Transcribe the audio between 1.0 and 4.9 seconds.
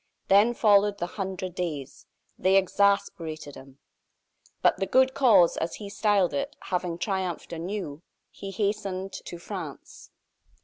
"Hundred Days." They exasperated him. But "the